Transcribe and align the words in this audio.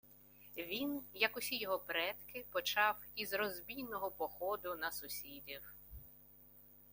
Він, 0.57 1.01
як 1.13 1.37
усі 1.37 1.55
його 1.57 1.79
предки, 1.79 2.45
почав 2.51 2.95
із 3.15 3.33
розбійного 3.33 4.11
походу 4.11 4.75
на 4.75 4.91
сусідів 4.91 5.73